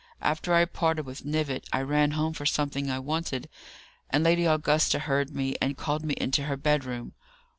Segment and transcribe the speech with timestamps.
[0.23, 3.47] After I parted with Knivett, I ran home for something I wanted,
[4.09, 7.13] and Lady Augusta heard me and called me into her bedroom.